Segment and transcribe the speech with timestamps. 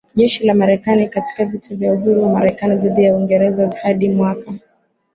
[0.15, 4.51] jeshi la Marekani katika vita ya uhuru wa Marekani dhidi ya Uingereza hadi mwaka